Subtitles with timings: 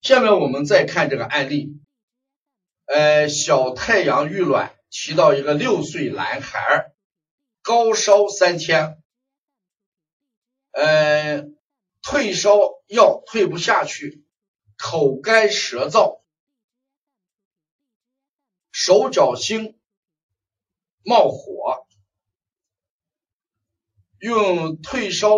[0.00, 1.76] 下面我们再看这个案例，
[2.86, 6.92] 呃，小太阳遇卵，提到一个六岁男孩，
[7.62, 9.02] 高烧三天，
[10.70, 11.48] 呃，
[12.00, 14.24] 退烧药退不下去，
[14.76, 16.20] 口干舌燥，
[18.70, 19.78] 手脚心
[21.02, 21.86] 冒火，
[24.20, 25.36] 用退烧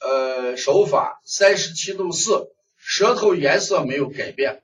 [0.00, 2.52] 呃手法三十七度四。
[2.90, 4.62] 舌头颜色没有改变，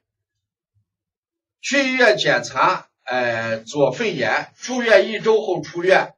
[1.61, 6.14] 去医院检查，哎，左肺炎，住院一周后出院，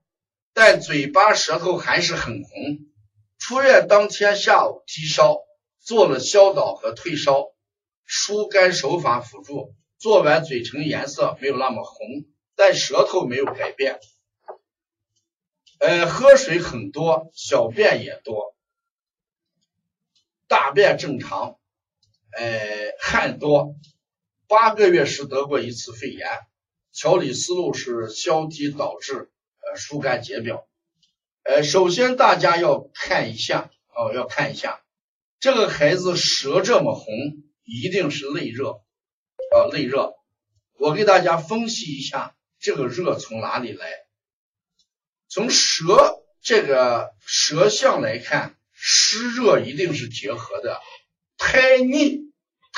[0.54, 2.78] 但嘴巴舌头还是很红。
[3.38, 5.40] 出院当天下午低烧，
[5.80, 7.52] 做了消导和退烧、
[8.04, 12.06] 疏肝手法辅助，做完嘴唇颜色没有那么红，
[12.54, 13.98] 但舌头没有改变。
[15.80, 18.54] 呃，喝水很多，小便也多，
[20.46, 21.58] 大便正常。
[22.38, 23.76] 呃，汗多，
[24.46, 26.28] 八个月时得过一次肺炎，
[26.92, 30.68] 调理思路是消积导滞，呃，疏肝解表。
[31.44, 34.82] 呃，首先大家要看一下，哦，要看一下
[35.40, 37.14] 这个孩子舌这么红，
[37.64, 38.82] 一定是内热，
[39.54, 40.12] 啊，内热。
[40.78, 43.88] 我给大家分析一下这个热从哪里来。
[45.26, 50.82] 从舌这个舌象来看，湿热一定是结合的，
[51.38, 52.25] 胎腻。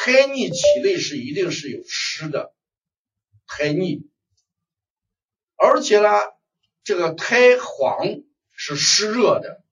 [0.09, 2.55] 胎腻体内是一定是有湿的，
[3.47, 4.09] 胎腻，
[5.55, 6.09] 而且呢，
[6.83, 8.23] 这个胎黄
[8.57, 9.63] 是湿热的，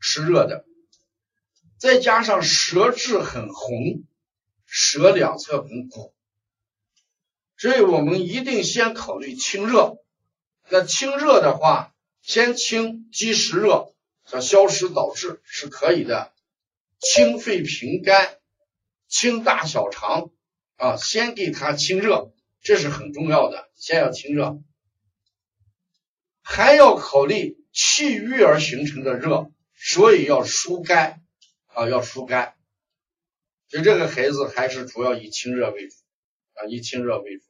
[0.00, 0.64] 湿热的，
[1.78, 4.02] 再加上舌质很红，
[4.64, 6.14] 舌两侧很鼓，
[7.58, 9.98] 所以我们一定先考虑清热。
[10.70, 16.32] 那清热的话，先清积食热，叫消食导滞是可以的，
[16.98, 18.38] 清肺平肝。
[19.12, 20.30] 清大小肠
[20.76, 22.32] 啊，先给它清热，
[22.62, 23.70] 这是很重要的。
[23.74, 24.62] 先要清热，
[26.40, 31.22] 还要考虑气郁而形成的热，所以要疏肝
[31.66, 32.54] 啊，要疏肝。
[33.68, 35.96] 所以这个孩子还是主要以清热为主
[36.54, 37.44] 啊，以清热为主。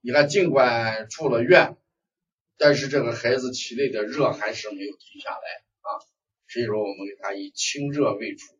[0.00, 1.76] 你看，尽管住了院，
[2.58, 5.36] 但是这个孩子体内的热还是没有停下来
[5.82, 6.02] 啊。
[6.48, 8.59] 所以说，我们给他以清热为主。